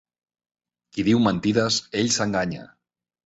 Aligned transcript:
Qui 0.95 1.03
diu 1.09 1.19
mentides, 1.27 1.77
ell 2.01 2.11
s'enganya. 2.17 2.65